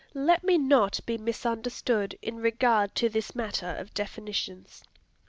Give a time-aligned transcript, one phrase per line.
[0.15, 4.83] Let me not be misunderstood in regard to this matter of definitions.